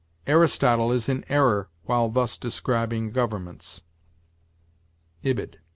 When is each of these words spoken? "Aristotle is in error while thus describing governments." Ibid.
"Aristotle 0.25 0.91
is 0.91 1.07
in 1.09 1.23
error 1.29 1.69
while 1.83 2.09
thus 2.09 2.35
describing 2.35 3.11
governments." 3.11 3.81
Ibid. 5.23 5.59